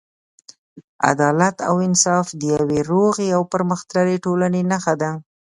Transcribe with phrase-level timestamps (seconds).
[1.09, 5.11] عدالت او انصاف د یوې روغې او پرمختللې ټولنې نښه ده.